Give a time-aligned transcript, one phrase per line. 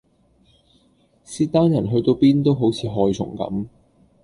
[1.23, 3.67] 契丹人去到邊都好似害蟲咁